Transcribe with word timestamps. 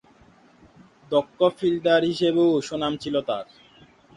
দক্ষ 1.11 1.39
ফিল্ডার 1.57 2.01
হিসেবেও 2.09 2.51
সুনাম 2.67 2.93
ছিল 3.03 3.15
তার। 3.27 3.45